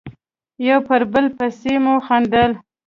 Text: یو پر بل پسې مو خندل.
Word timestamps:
یو 0.67 0.79
پر 0.87 1.01
بل 1.13 1.25
پسې 1.37 1.73
مو 1.83 1.95
خندل. 2.05 2.51